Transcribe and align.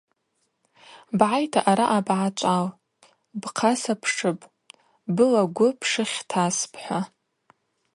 Бгӏайта 1.17 1.61
араъа 1.71 1.99
бгӏачӏвал, 2.07 2.67
бхъа 3.41 3.71
сапшыпӏ, 3.81 4.45
былагвы 5.15 5.67
пшыхь 5.79 6.19
таспӏ– 6.29 6.75
хӏва. 6.83 6.99